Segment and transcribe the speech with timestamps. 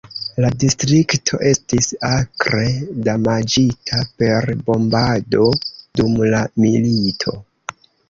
[0.43, 2.65] La distrikto estis akre
[3.09, 5.55] damaĝita per bombado
[6.03, 7.41] dum la milito.